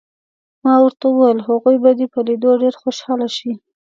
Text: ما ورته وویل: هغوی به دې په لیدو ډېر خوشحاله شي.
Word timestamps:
ما 0.63 0.73
ورته 0.83 1.05
وویل: 1.09 1.39
هغوی 1.47 1.75
به 1.83 1.91
دې 1.97 2.07
په 2.13 2.19
لیدو 2.27 2.51
ډېر 2.61 2.73
خوشحاله 2.81 3.27
شي. 3.37 3.51